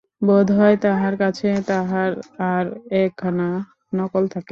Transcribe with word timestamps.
বোধ 0.21 0.47
হয় 0.51 0.75
তাহার 0.77 1.13
কাছে 1.17 1.49
তাহার 1.67 2.11
আর 2.49 2.65
একখানা 2.95 3.47
নকল 3.93 4.23
থাকে। 4.27 4.49